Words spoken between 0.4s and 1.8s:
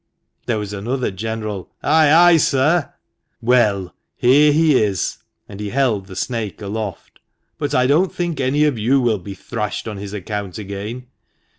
There was another general"